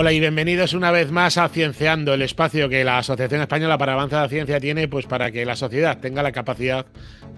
[0.00, 3.94] Hola y bienvenidos una vez más a Cienceando, el espacio que la Asociación Española para
[3.94, 6.86] Avanza de la Ciencia tiene pues para que la sociedad tenga la capacidad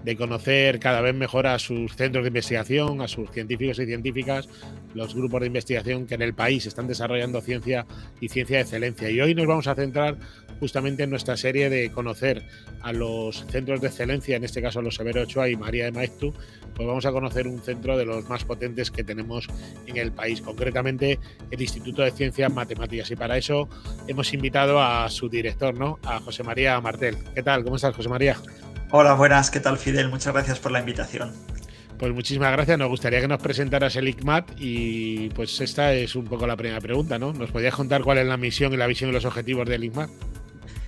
[0.03, 4.49] de conocer cada vez mejor a sus centros de investigación, a sus científicos y científicas,
[4.93, 7.85] los grupos de investigación que en el país están desarrollando ciencia
[8.19, 9.09] y ciencia de excelencia.
[9.09, 10.17] Y hoy nos vamos a centrar
[10.59, 12.43] justamente en nuestra serie de conocer
[12.81, 16.33] a los centros de excelencia, en este caso los Severo Ochoa y María de Maeztu,
[16.75, 19.47] pues vamos a conocer un centro de los más potentes que tenemos
[19.87, 23.09] en el país, concretamente el Instituto de Ciencias Matemáticas.
[23.11, 23.69] Y para eso
[24.07, 25.99] hemos invitado a su director, ¿no?
[26.03, 27.17] A José María Martel.
[27.33, 27.63] ¿Qué tal?
[27.63, 28.37] ¿Cómo estás, José María?
[28.93, 30.09] Hola, buenas, ¿qué tal Fidel?
[30.09, 31.31] Muchas gracias por la invitación.
[31.97, 36.25] Pues muchísimas gracias, nos gustaría que nos presentaras el ICMAT y pues esta es un
[36.25, 37.31] poco la primera pregunta, ¿no?
[37.31, 40.09] ¿Nos podías contar cuál es la misión y la visión y los objetivos del ICMAT?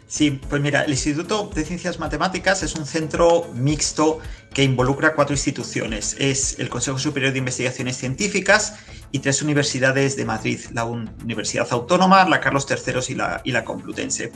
[0.08, 4.20] Sí, pues mira, el Instituto de Ciencias Matemáticas es un centro mixto
[4.54, 6.18] que involucra cuatro instituciones.
[6.20, 8.76] Es el Consejo Superior de Investigaciones Científicas
[9.12, 13.64] y tres universidades de Madrid, la Universidad Autónoma, la Carlos III y la, y la
[13.64, 14.32] Complutense.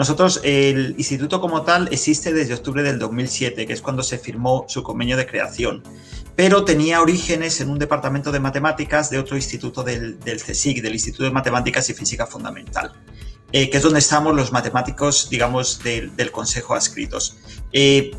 [0.00, 4.64] Nosotros, el instituto como tal existe desde octubre del 2007, que es cuando se firmó
[4.66, 5.82] su convenio de creación,
[6.34, 11.24] pero tenía orígenes en un departamento de matemáticas de otro instituto del, CSIC, del Instituto
[11.24, 12.94] de Matemáticas y Física Fundamental.
[13.52, 17.36] Eh, que es donde estamos los matemáticos, digamos, del, Consejo adscritos.
[17.70, 18.10] Eh,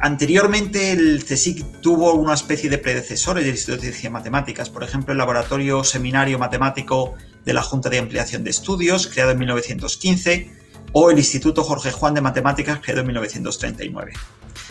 [0.00, 5.12] anteriormente el CSIC tuvo una especie de predecesores del Instituto de Ciencias Matemáticas, por ejemplo,
[5.12, 7.14] el Laboratorio Seminario Matemático
[7.44, 10.59] de la Junta de Ampliación de Estudios, creado en 1915,
[10.92, 14.12] o el Instituto Jorge Juan de Matemáticas, creado en 1939.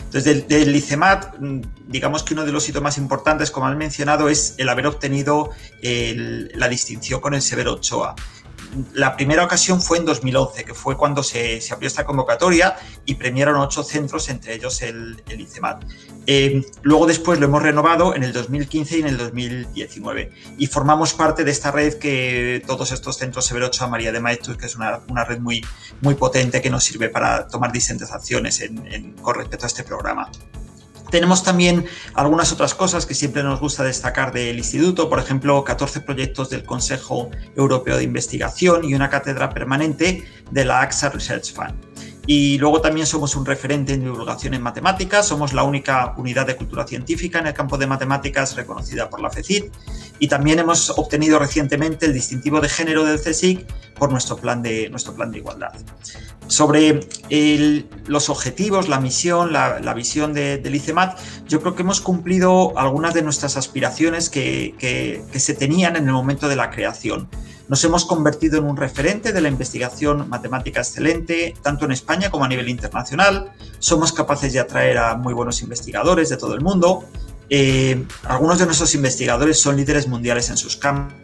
[0.04, 4.28] Entonces, del, ICEMAT, mm, digamos que uno de los hitos más importantes, como han mencionado,
[4.28, 5.50] es el haber obtenido
[5.82, 8.14] la distinción con el Severo Ochoa
[8.94, 13.56] la primera ocasión fue en 2011, que fue cuando se, abrió esta convocatoria y premiaron
[13.56, 15.84] ocho centros, entre ellos el, ICEMAT.
[16.26, 21.14] Eh, luego después lo hemos renovado en el 2015 y en el 2019 y formamos
[21.14, 24.76] parte de esta red que todos estos centros Severo Ochoa María de Maestus, que es
[24.76, 25.64] una, red muy,
[26.02, 28.62] muy potente que nos sirve para tomar distintas acciones
[29.22, 30.30] con respecto a este programa.
[31.10, 36.00] Tenemos también algunas otras cosas que siempre nos gusta destacar del instituto, por ejemplo, 14
[36.00, 41.74] proyectos del Consejo Europeo de Investigación y una cátedra permanente de la AXA Research Fund.
[42.26, 46.56] Y luego también somos un referente en divulgación en matemáticas, somos la única unidad de
[46.56, 49.64] cultura científica en el campo de matemáticas reconocida por la FECID
[50.18, 54.88] y también hemos obtenido recientemente el distintivo de género del CSIC por nuestro plan de,
[54.90, 55.72] nuestro plan de igualdad.
[56.46, 57.00] Sobre
[58.06, 63.22] los objetivos, la misión, la, visión del ICEMAT, yo creo que hemos cumplido algunas de
[63.22, 67.28] nuestras aspiraciones que, que se tenían en el momento de la creación.
[67.70, 72.44] Nos hemos convertido en un referente de la investigación matemática excelente, tanto en España como
[72.44, 73.52] a nivel internacional.
[73.78, 77.04] Somos capaces de atraer a muy buenos investigadores de todo el mundo.
[77.48, 81.14] Eh, algunos de nuestros investigadores son líderes mundiales en sus campos.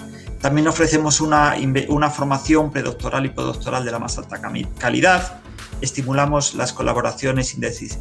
[0.40, 1.56] También ofrecemos una,
[1.88, 4.40] una formación predoctoral y postdoctoral de la más alta
[4.78, 5.40] calidad.
[5.80, 7.56] Estimulamos las colaboraciones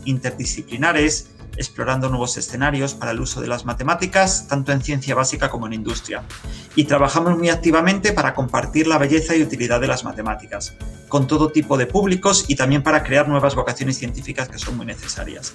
[0.06, 5.68] interdisciplinares explorando nuevos escenarios para el uso de las matemáticas, tanto en ciencia básica como
[5.68, 6.24] en industria.
[6.76, 10.76] Y trabajamos muy activamente para compartir la belleza y utilidad de las matemáticas,
[11.08, 14.86] con todo tipo de públicos y también para crear nuevas vocaciones científicas que son muy
[14.86, 15.54] necesarias.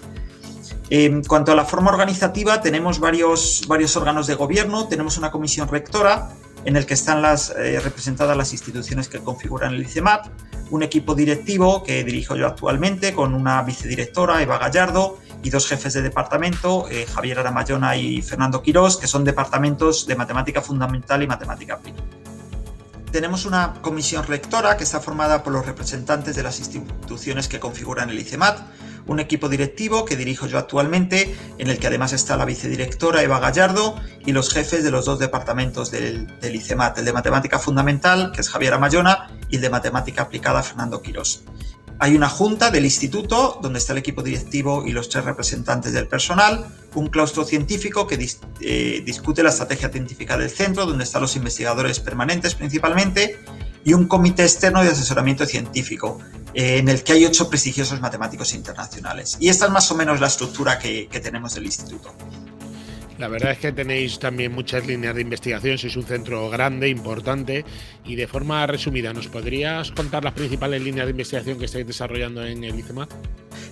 [0.91, 5.69] En cuanto a la forma organizativa, tenemos varios, varios órganos de gobierno, tenemos una comisión
[5.69, 6.31] rectora
[6.65, 10.28] en el que están las, eh, representadas las instituciones que configuran el ICEMAT,
[10.71, 15.95] un equipo directivo que dirijo yo actualmente con una vicedirectora, Eva Gallardo, y dos jefes
[15.95, 21.27] de departamento, eh, Javier Aramayona y Fernando Quirós, que son departamentos de matemática fundamental y
[21.27, 22.05] matemática aplicada.
[23.11, 28.09] Tenemos una comisión rectora que está formada por los representantes de las instituciones que configuran
[28.09, 28.61] el ICEMAT,
[29.06, 33.41] un equipo directivo que dirijo yo actualmente, en el que además está la vicedirectora Eva
[33.41, 38.31] Gallardo y los jefes de los dos departamentos del, del ICEMAT, el de matemática fundamental,
[38.33, 41.43] que es Javier Amayona, y el de matemática aplicada, Fernando Quirós.
[42.03, 46.09] Hay una junta del instituto donde está el equipo directivo y los tres representantes del
[46.09, 48.19] personal, un claustro científico que
[48.62, 53.39] eh, discute la estrategia científica del centro, donde están los investigadores permanentes principalmente,
[53.84, 56.19] y un comité externo de asesoramiento científico,
[56.54, 59.36] eh, en el que hay ocho prestigiosos matemáticos internacionales.
[59.39, 62.15] Y esta es más o menos la estructura que tenemos del instituto.
[63.21, 67.67] La verdad es que tenéis también muchas líneas de investigación, sois un centro grande, importante
[68.03, 72.43] y de forma resumida, ¿nos podrías contar las principales líneas de investigación que estáis desarrollando
[72.47, 73.11] en el ICEMAT?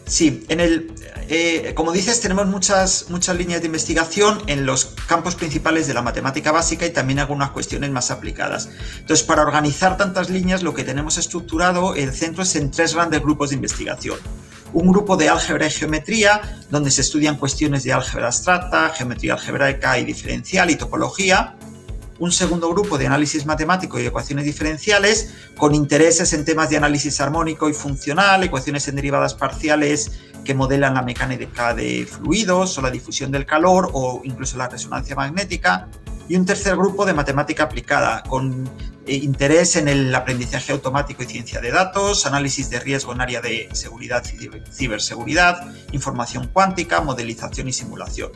[0.05, 0.93] Sí, en el,
[1.31, 6.03] eh, como dices, tenemos muchas, muchas líneas de investigación en los campos principales de la
[6.03, 8.69] matemática básica y también algunas cuestiones más aplicadas.
[8.99, 13.23] Entonces, para organizar tantas líneas, lo que tenemos estructurado el centro es en tres grandes
[13.23, 14.19] grupos de investigación
[14.73, 19.99] un grupo de álgebra y geometría, donde se estudian cuestiones de álgebra abstracta, geometría algebraica
[19.99, 21.55] y diferencial y topología.
[22.21, 27.21] un segundo grupo de análisis matemático y ecuaciones diferenciales con intereses en temas de análisis
[27.21, 32.91] armónico y funcional, ecuaciones en derivadas parciales que modelan la mecánica de fluidos o la
[32.91, 35.89] difusión del calor o incluso la resonancia magnética,
[36.29, 38.69] y un tercer grupo de matemática aplicada con
[39.09, 43.69] interés en el aprendizaje automático y ciencia de datos, análisis de riesgo en área de
[43.73, 48.33] seguridad y ciberseguridad, información cuántica, modelización y simulación.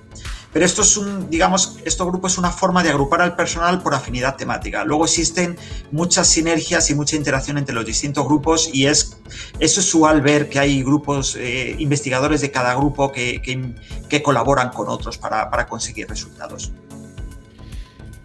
[0.53, 3.95] Pero esto es un, digamos, este grupo es una forma de agrupar al personal por
[3.95, 4.85] afinidad temática.
[4.85, 5.57] Luego existen
[5.91, 9.17] muchas sinergias y mucha interacción entre los distintos grupos y es,
[9.59, 13.41] es usual ver que hay grupos, eh, investigadores de cada grupo que,
[14.09, 16.71] que, colaboran con otros para, para conseguir resultados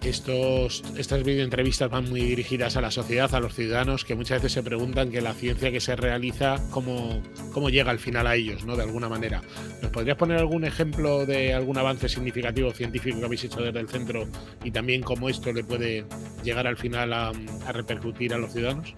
[0.09, 4.53] estos, estas videoentrevistas van muy dirigidas a la sociedad, a los ciudadanos, que muchas veces
[4.53, 7.21] se preguntan que la ciencia que se realiza, cómo,
[7.53, 8.75] cómo llega al final a ellos, ¿no?
[8.75, 9.41] De alguna manera.
[9.81, 13.89] ¿Nos podrías poner algún ejemplo de algún avance significativo científico que habéis hecho desde el
[13.89, 14.27] centro
[14.63, 16.05] y también cómo esto le puede
[16.43, 17.31] llegar al final a,
[17.71, 18.93] repercutir a los ciudadanos?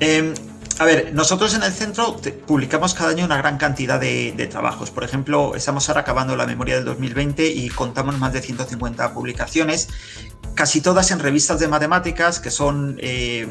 [0.00, 0.34] Em,
[0.78, 2.16] a ver, nosotros en el centro
[2.46, 4.90] publicamos cada año una gran cantidad de, trabajos.
[4.90, 9.88] Por ejemplo, estamos ahora acabando la memoria del 2020 y contamos más de 150 publicaciones,
[10.54, 13.46] casi todas en revistas de matemáticas, que son eh,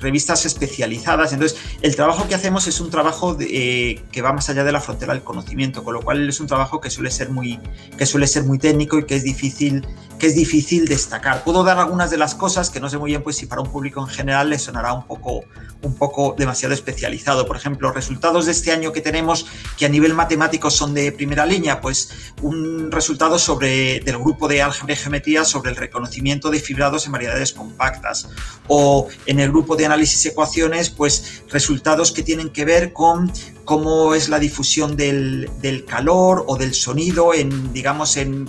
[0.00, 1.32] revistas especializadas.
[1.32, 4.80] Entonces, el trabajo que hacemos es un trabajo eh, que va más allá de la
[4.80, 7.60] frontera del conocimiento, con lo cual es un trabajo que suele ser muy,
[7.96, 9.86] que suele ser muy técnico y que es difícil,
[10.18, 11.44] que es difícil destacar.
[11.44, 13.70] Puedo dar algunas de las cosas que no sé muy bien, pues si para un
[13.70, 15.44] público en general le sonará un poco,
[15.82, 17.46] un poco demasiado especializado.
[17.46, 19.46] Por ejemplo, resultados de este año que tenemos
[19.76, 22.10] que a nivel matemático son de primera línea, pues
[22.42, 27.12] un resultado sobre del grupo de álgebra y geometría sobre el reconocimiento de fibrados en
[27.12, 28.28] variedades compactas
[28.68, 33.32] o en el grupo de análisis ecuaciones, pues resultados que tienen que ver con
[33.64, 35.48] cómo es la difusión del,
[35.86, 38.48] calor o del sonido en, digamos, en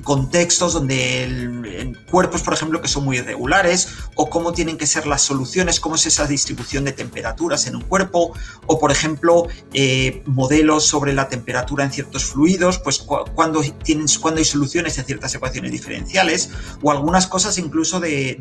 [0.00, 5.06] contextos donde en cuerpos, por ejemplo, que son muy irregulares, o cómo tienen que ser
[5.06, 8.32] las soluciones, cómo es esa distribución de temperaturas en un cuerpo,
[8.66, 14.38] o por ejemplo, eh, modelos sobre la temperatura en ciertos fluidos, pues cuando, tienen, cuando
[14.38, 16.50] hay soluciones en ciertas ecuaciones diferenciales,
[16.82, 18.36] o algunas cosas incluso de,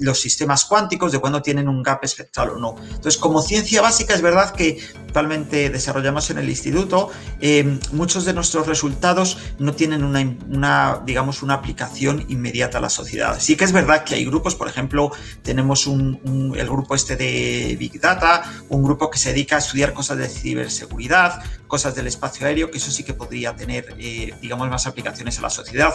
[0.00, 2.76] los sistemas cuánticos, de cuándo tienen un gap espectral o no.
[2.80, 7.10] Entonces, como ciencia básica, es verdad que actualmente desarrollamos en el instituto,
[7.40, 12.90] eh, muchos de nuestros resultados no tienen tienen una, digamos, una aplicación inmediata a la
[12.90, 13.38] sociedad.
[13.40, 15.10] Sí que es verdad que hay grupos, por ejemplo,
[15.42, 19.94] tenemos un, el grupo este de Big Data, un grupo que se dedica a estudiar
[19.94, 24.68] cosas de ciberseguridad, cosas del espacio aéreo, que eso sí que podría tener, eh, digamos,
[24.68, 25.94] más aplicaciones a la sociedad.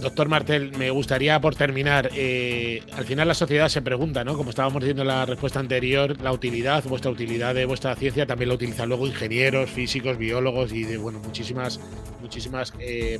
[0.00, 4.36] Doctor Martel, me gustaría por terminar, eh, al final la sociedad se pregunta, ¿no?
[4.36, 8.48] Como estábamos diciendo en la respuesta anterior, la utilidad, vuestra utilidad de vuestra ciencia también
[8.48, 11.80] la utilizan luego ingenieros, físicos, biólogos y de, bueno, muchísimas,
[12.20, 13.18] muchísimas eh,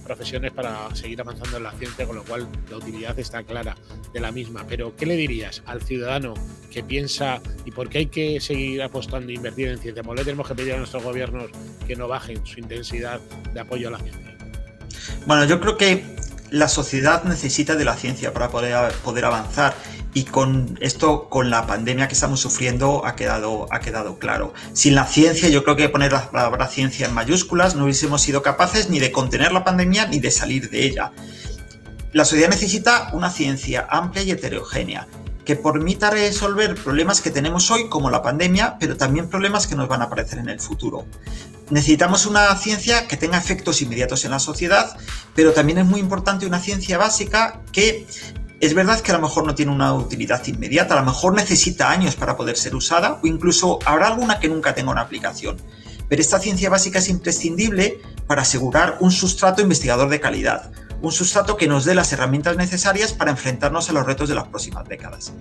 [0.55, 3.77] para seguir avanzando en la ciencia, con lo cual la utilidad está clara
[4.13, 4.65] de la misma.
[4.69, 6.35] Pero, ¿qué le dirías al ciudadano
[6.71, 10.03] que piensa y por qué hay que seguir apostando e invertir en ciencia?
[10.03, 11.51] ¿Por qué tenemos que pedir a nuestros gobiernos
[11.87, 13.21] que no bajen su intensidad
[13.53, 14.37] de apoyo a la ciencia?
[15.27, 16.05] Bueno, yo creo que
[16.51, 19.75] la sociedad necesita de la ciencia para poder, poder avanzar
[20.15, 24.55] y con esto, con la pandemia que estamos sufriendo, ha quedado, ha quedado claro.
[24.73, 28.41] Sin la ciencia, yo creo que poner la palabra ciencia en mayúsculas no hubiésemos sido
[28.41, 31.13] capaces ni de contener la pandemia ni de salir de ella.
[32.13, 35.09] La sociedad necesita una ciencia amplia y heterogénea
[35.45, 39.89] que permita resolver problemas que tenemos hoy, como la pandemia, pero también problemas que nos
[39.89, 41.07] van a aparecer en el futuro.
[41.71, 44.97] Necesitamos una ciencia que tenga efectos inmediatos en la sociedad,
[45.35, 48.07] pero también es muy importante una ciencia básica que
[48.61, 51.91] es verdad que a lo mejor no tiene una utilidad inmediata, a lo mejor necesita
[51.91, 55.57] años para poder ser usada o incluso habrá alguna que nunca tenga una aplicación.
[56.09, 60.71] Pero esta ciencia básica es imprescindible para asegurar un sustrato investigador de calidad,
[61.03, 64.49] un sustrato que nos dé las herramientas necesarias para enfrentarnos a los retos de las
[64.49, 65.33] próximas décadas.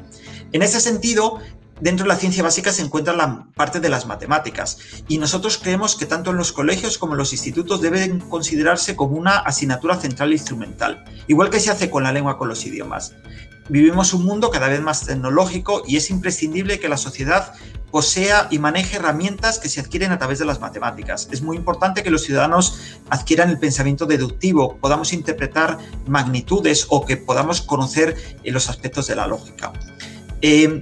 [0.52, 1.40] En ese sentido,
[1.84, 4.78] dentro de la ciencia básica se encuentra la parte de las matemáticas
[5.10, 9.18] y nosotros creemos que tanto en los colegios como en los institutos deben considerarse como
[9.18, 13.16] una asignatura central e instrumental, igual que se hace con la lengua con los idiomas.
[13.68, 17.54] Vivimos un mundo cada vez más tecnológico y es imprescindible que la sociedad
[17.92, 21.28] posea y maneje herramientas que se adquieren a través de las matemáticas.
[21.32, 27.18] Es muy importante que los ciudadanos adquieran el pensamiento deductivo, podamos interpretar magnitudes o que
[27.18, 29.74] podamos conocer eh, los aspectos de la lógica.
[30.42, 30.82] Eh,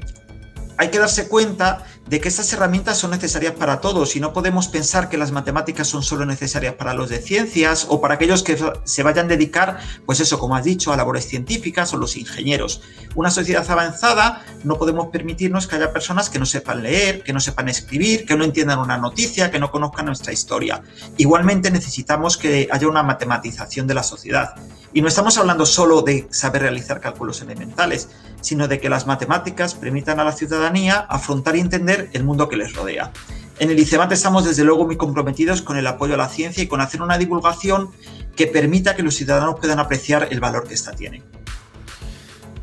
[0.81, 4.67] hay que darse cuenta de que estas herramientas son necesarias para todos y no podemos
[4.67, 8.57] pensar que las matemáticas son solo necesarias para los de ciencias o para aquellos que
[8.83, 12.81] se vayan a dedicar, pues eso, como has dicho, a labores científicas o los ingenieros.
[13.15, 17.39] Una sociedad avanzada no podemos permitirnos que haya personas que no sepan leer, que no
[17.39, 20.81] sepan escribir, que no entiendan una noticia, que no conozcan nuestra historia.
[21.17, 24.55] Igualmente necesitamos que haya una matematización de la sociedad.
[24.93, 28.09] Y no estamos hablando solo de saber realizar cálculos elementales,
[28.41, 32.57] sino de que las matemáticas permitan a la ciudadanía afrontar y entender el mundo que
[32.57, 33.11] les rodea.
[33.59, 36.67] En el ICEMAT estamos desde luego muy comprometidos con el apoyo a la ciencia y
[36.67, 37.91] con hacer una divulgación
[38.35, 41.21] que permita que los ciudadanos puedan apreciar el valor que ésta tiene.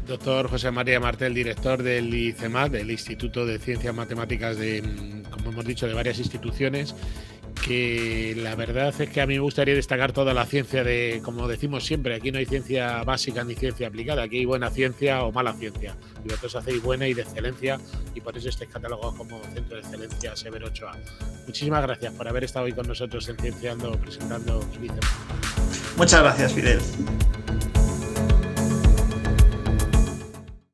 [0.08, 5.66] Doctor José María Martel, director del ICEMAT, del Instituto de Ciencias Matemáticas de, como hemos
[5.66, 6.94] dicho, de varias instituciones
[7.68, 11.46] que la verdad es que a mí me gustaría destacar toda la ciencia de, como
[11.46, 15.32] decimos siempre, aquí no hay ciencia básica ni ciencia aplicada, aquí hay buena ciencia o
[15.32, 15.94] mala ciencia.
[16.24, 17.78] Y vosotros hacéis buena y de excelencia
[18.14, 20.96] y por eso estáis catalogados como Centro de Excelencia Severo 8A.
[21.46, 24.66] Muchísimas gracias por haber estado hoy con nosotros en Cienciando, presentando
[25.98, 26.80] Muchas gracias, Fidel.